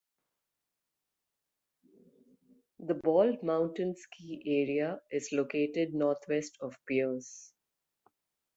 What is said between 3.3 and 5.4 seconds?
Mountain Ski Area is